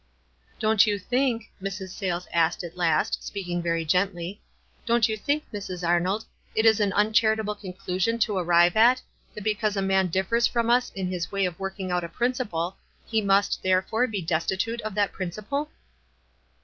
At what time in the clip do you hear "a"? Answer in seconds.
9.77-9.81, 12.03-12.09